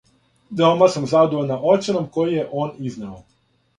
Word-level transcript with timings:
Веома 0.61 0.87
сам 0.95 1.05
задовољна 1.11 1.59
оценом 1.75 2.09
коју 2.17 2.33
је 2.41 2.49
он 2.63 2.73
изнео. 2.93 3.19